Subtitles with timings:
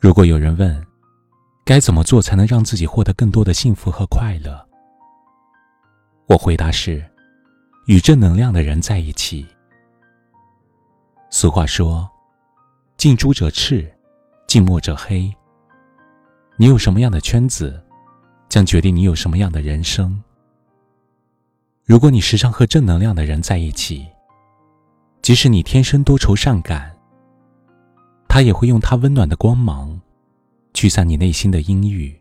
[0.00, 0.86] 如果有人问，
[1.64, 4.64] 该怎么做才能让自己获得更多的幸福和快乐？
[6.28, 7.04] 我回答是：
[7.86, 9.44] 与正能量的人在一起。
[11.30, 12.08] 俗话说
[12.96, 13.92] ：“近朱者赤，
[14.46, 15.34] 近墨者黑。”
[16.56, 17.82] 你有什么样的圈子，
[18.48, 20.22] 将决定你有什么样的人生。
[21.84, 24.06] 如果你时常和正能量的人在一起，
[25.22, 26.97] 即使你天生多愁善感。
[28.38, 30.00] 他也会用他温暖的光芒，
[30.72, 32.16] 驱散你内心的阴郁，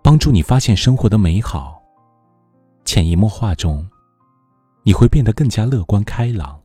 [0.00, 1.82] 帮助你发现生活的美好。
[2.84, 3.84] 潜移默化中，
[4.84, 6.56] 你会变得更加乐观开朗。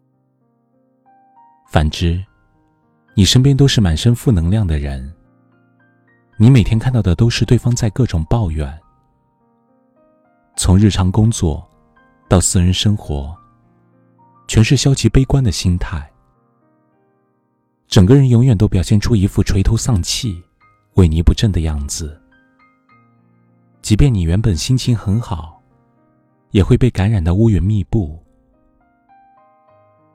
[1.67, 2.23] 反之，
[3.15, 5.11] 你身边都是满身负能量的人，
[6.37, 8.71] 你每天看到的都是对方在各种抱怨，
[10.55, 11.67] 从日常工作
[12.29, 13.35] 到私人生活，
[14.47, 16.07] 全是消极悲观的心态。
[17.87, 20.43] 整个人永远都表现出一副垂头丧气、
[20.95, 22.19] 萎靡不振的样子。
[23.81, 25.61] 即便你原本心情很好，
[26.51, 28.19] 也会被感染的乌云密布。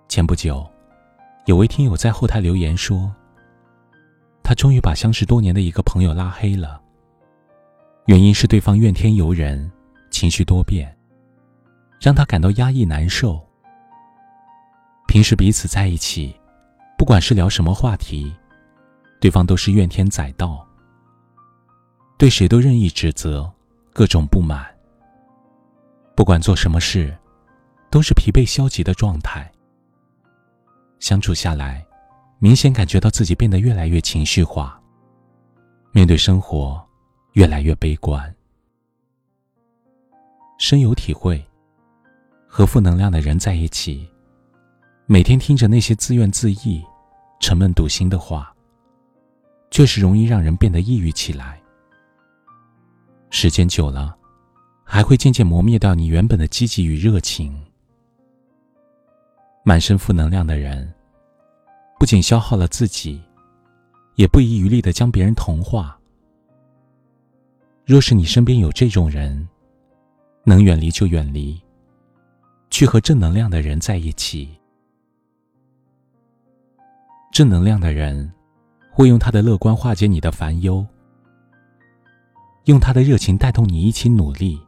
[0.09, 0.69] 前不久，
[1.47, 3.11] 有位听友在后台留言说，
[4.43, 6.83] 他终于把相识多年的一个朋友拉黑了，
[8.07, 9.71] 原因是对方怨天尤人、
[10.11, 10.95] 情绪多变，
[12.01, 13.41] 让他感到压抑难受。
[15.07, 16.35] 平时彼此在一起。
[17.01, 18.31] 不管是聊什么话题，
[19.23, 20.69] 对方都是怨天载道，
[22.19, 23.51] 对谁都任意指责，
[23.95, 24.67] 各种不满。
[26.15, 27.17] 不管做什么事，
[27.91, 29.51] 都是疲惫消极的状态。
[30.99, 31.83] 相处下来，
[32.39, 34.79] 明显感觉到自己变得越来越情绪化，
[35.93, 36.87] 面对生活
[37.33, 38.23] 越来越悲观。
[40.59, 41.43] 深有体会，
[42.47, 44.07] 和负能量的人在一起，
[45.07, 46.85] 每天听着那些自怨自艾。
[47.41, 48.55] 沉闷笃心的话，
[49.71, 51.61] 确实容易让人变得抑郁起来。
[53.31, 54.15] 时间久了，
[54.85, 57.59] 还会渐渐磨灭掉你原本的积极与热情。
[59.65, 60.93] 满身负能量的人，
[61.99, 63.21] 不仅消耗了自己，
[64.17, 65.99] 也不遗余力的将别人同化。
[67.87, 69.49] 若是你身边有这种人，
[70.45, 71.59] 能远离就远离，
[72.69, 74.60] 去和正能量的人在一起。
[77.31, 78.31] 正能量的人，
[78.91, 80.85] 会用他的乐观化解你的烦忧，
[82.65, 84.61] 用他的热情带动你一起努力。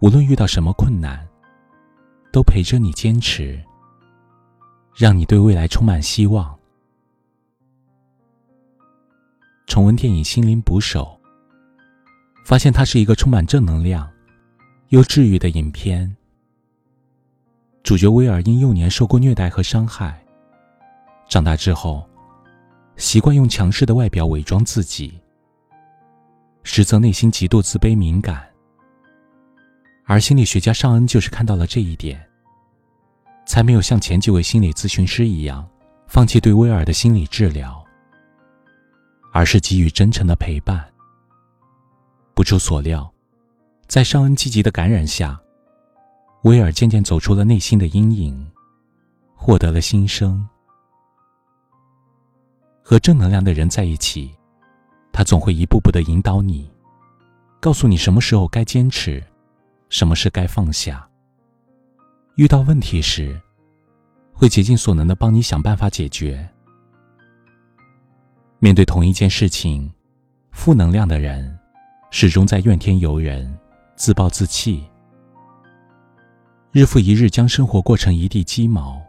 [0.00, 1.28] 无论遇到什么困难，
[2.32, 3.62] 都陪着你坚持，
[4.96, 6.58] 让你对未来充满希望。
[9.66, 11.20] 重温电影《心灵捕手》，
[12.46, 14.10] 发现它是一个充满正能量
[14.88, 16.16] 又治愈的影片。
[17.82, 20.23] 主角威尔因幼年受过虐待和伤害。
[21.28, 22.08] 长大之后，
[22.96, 25.20] 习惯用强势的外表伪装自己，
[26.62, 28.46] 实则内心极度自卑敏感。
[30.06, 32.22] 而心理学家尚恩就是看到了这一点，
[33.46, 35.66] 才没有像前几位心理咨询师一样，
[36.06, 37.82] 放弃对威尔的心理治疗，
[39.32, 40.84] 而是给予真诚的陪伴。
[42.34, 43.10] 不出所料，
[43.88, 45.40] 在尚恩积极的感染下，
[46.42, 48.46] 威尔渐渐走出了内心的阴影，
[49.34, 50.46] 获得了新生。
[52.86, 54.30] 和正能量的人在一起，
[55.10, 56.70] 他总会一步步的引导你，
[57.58, 59.24] 告诉你什么时候该坚持，
[59.88, 61.08] 什么事该放下。
[62.34, 63.40] 遇到问题时，
[64.34, 66.46] 会竭尽所能的帮你想办法解决。
[68.58, 69.90] 面对同一件事情，
[70.50, 71.58] 负能量的人
[72.10, 73.58] 始终在怨天尤人、
[73.96, 74.84] 自暴自弃，
[76.70, 79.00] 日复一日将生活过成一地鸡毛，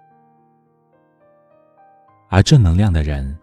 [2.29, 3.37] 而正能量的人。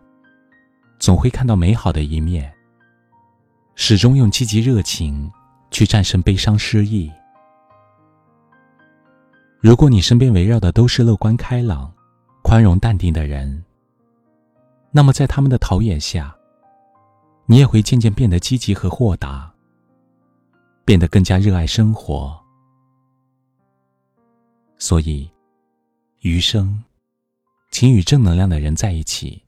[1.02, 2.54] 总会看到美好的一面，
[3.74, 5.28] 始终用积极热情
[5.72, 7.10] 去战胜悲伤失意。
[9.58, 11.92] 如果你身边围绕的都是乐观开朗、
[12.44, 13.64] 宽容淡定的人，
[14.92, 16.32] 那么在他们的陶冶下，
[17.46, 19.52] 你也会渐渐变得积极和豁达，
[20.84, 22.40] 变得更加热爱生活。
[24.78, 25.28] 所以，
[26.20, 26.80] 余生，
[27.72, 29.42] 请与正能量的人在一起。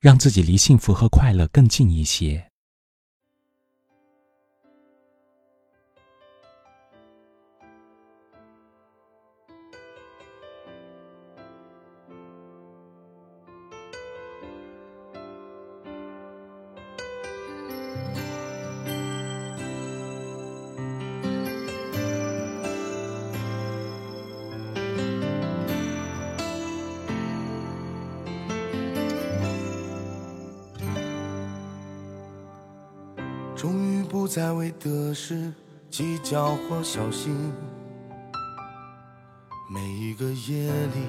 [0.00, 2.47] 让自己离幸福和快乐更近一些。
[34.08, 35.52] 不再为得失
[35.90, 37.52] 计较或小心。
[39.70, 41.02] 每一个夜里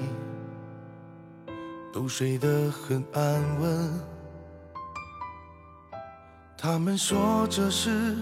[1.90, 3.90] 都睡得很安稳。
[6.58, 8.18] 他们说这是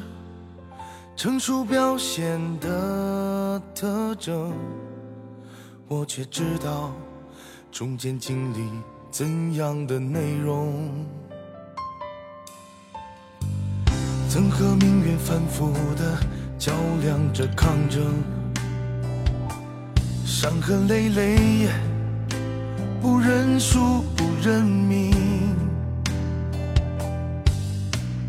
[1.17, 4.55] 成熟表现的特征，
[5.89, 6.93] 我却知道
[7.73, 8.71] 中间经历
[9.11, 11.05] 怎样的内容。
[14.59, 16.19] 和命运反复的
[16.59, 18.03] 较量着抗争。
[20.25, 21.69] 伤痕累累，
[23.01, 25.15] 不认输，不认命。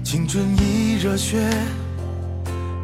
[0.04, 1.50] 青春已热血，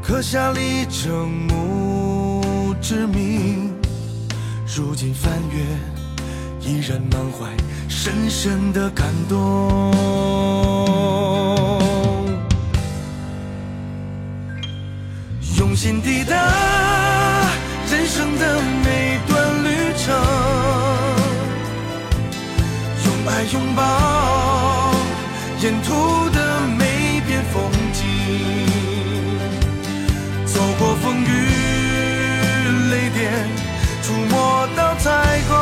[0.02, 3.72] 刻下里程墓志铭。
[4.76, 5.62] 如今翻阅，
[6.68, 7.56] 依然满怀
[7.88, 9.94] 深深的感动。
[15.76, 16.34] 用心抵达
[17.92, 19.68] 人生的每段旅
[19.98, 20.16] 程。
[23.04, 24.94] 用爱拥抱
[25.60, 28.06] 沿途的每片风景，
[30.46, 31.28] 走过风雨
[32.90, 33.34] 雷电，
[34.02, 35.12] 触摸到彩
[35.50, 35.58] 虹，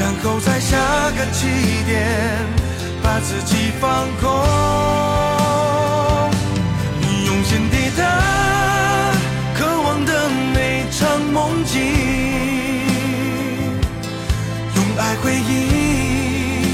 [0.00, 0.76] 然后在下
[1.16, 1.46] 个起
[1.86, 1.94] 点
[3.04, 3.86] 把自己放
[4.20, 5.15] 空。
[15.22, 16.66] 回忆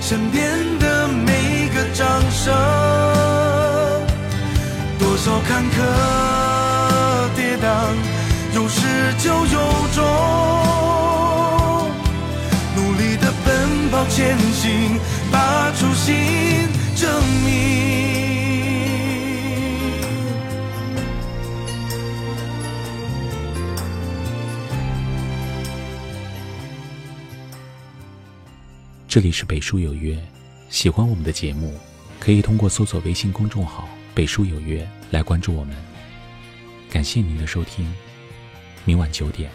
[0.00, 2.52] 身边的每个掌声，
[4.98, 5.76] 多少坎坷
[7.36, 7.64] 跌宕，
[8.54, 8.80] 有始
[9.18, 9.58] 就有
[9.94, 10.04] 终，
[12.76, 14.98] 努力的奔跑前行，
[15.30, 15.70] 把
[29.12, 30.18] 这里是北书有约，
[30.70, 31.78] 喜欢我们的节目，
[32.18, 33.86] 可以通过搜索微信公众号
[34.16, 35.76] “北书有约”来关注我们。
[36.88, 37.86] 感谢您的收听，
[38.86, 39.50] 明晚九点，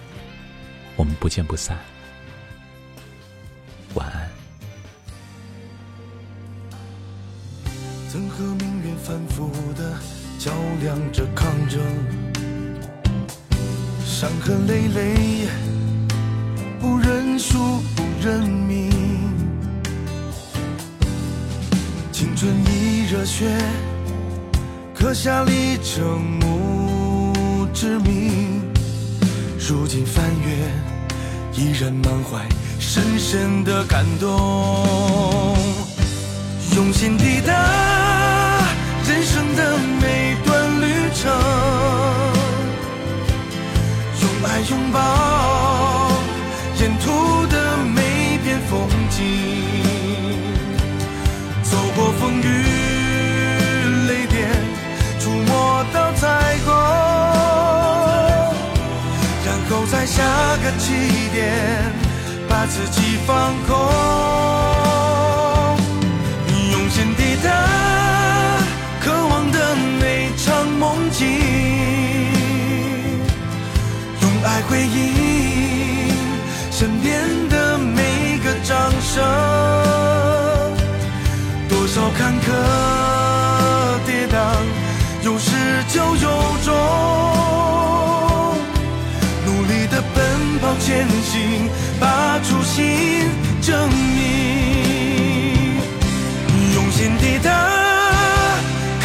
[0.95, 1.75] 我们不见不散。
[3.95, 4.30] 晚安。
[8.12, 9.98] 曾和命运反复的
[10.38, 10.51] 较
[10.83, 11.81] 量着抗争，
[14.06, 15.48] 伤痕累累，
[16.80, 17.57] 不认输，
[17.95, 19.17] 不认命。
[22.39, 23.48] 春已热血，
[24.94, 28.62] 刻下里程墓志铭。
[29.57, 30.56] 如今翻阅，
[31.60, 32.48] 依然满怀
[32.80, 35.57] 深深的感动。
[36.75, 37.54] 用心抵达
[39.07, 41.33] 人生的每段旅程，
[44.22, 45.00] 用爱拥抱
[51.69, 52.46] 走过风雨
[54.08, 54.50] 雷电，
[55.19, 56.68] 触摸到彩虹，
[59.45, 60.24] 然后在下
[60.64, 60.94] 个起
[61.33, 61.38] 点
[62.47, 63.76] 把自己放空，
[66.71, 67.50] 用心抵达
[69.04, 71.28] 渴望的每场梦境，
[82.28, 82.52] 坎坷
[84.06, 84.36] 跌宕，
[85.24, 85.50] 有始
[85.88, 86.28] 就有
[86.62, 86.76] 终。
[89.46, 91.69] 努力的奔跑前行，
[92.02, 93.30] 把初心
[93.62, 95.80] 证明。
[96.76, 97.50] 用心抵达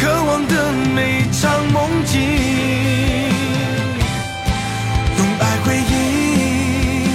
[0.01, 2.19] 渴望的每场梦境，
[5.17, 7.07] 用爱回应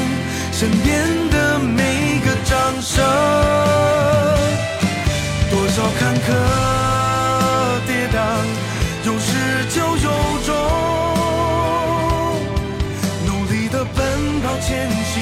[0.52, 3.04] 身边的每个掌声。
[6.28, 6.36] 多少坎
[7.78, 8.16] 坷跌宕，
[9.06, 9.32] 有始
[9.70, 10.08] 就有
[10.44, 10.50] 终。
[13.26, 13.96] 努力的奔
[14.42, 15.14] 跑前行，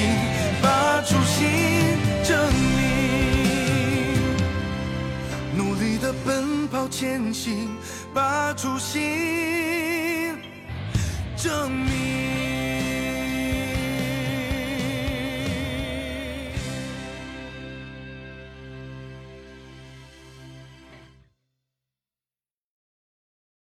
[0.61, 1.37] 把初心
[2.23, 2.37] 证
[2.75, 2.79] 明。
[5.55, 7.69] 努力的奔跑前行，
[8.13, 10.35] 把初心
[11.37, 12.46] 证明。